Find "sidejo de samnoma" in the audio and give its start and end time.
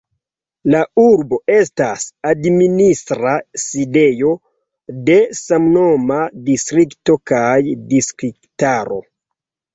3.65-6.19